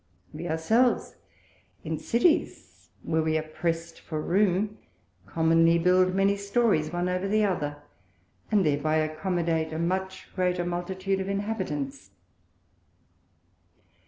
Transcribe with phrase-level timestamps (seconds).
[0.33, 1.13] We our selves,
[1.83, 4.79] in Cities where we are pressed for Room,
[5.27, 7.77] commonly build many Stories one over the other,
[8.49, 12.09] and thereby accommodate a much greater multitude of Inhabitants.